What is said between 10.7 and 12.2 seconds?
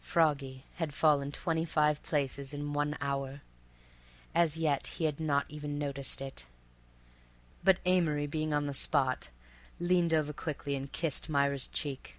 and kissed Myra's cheek.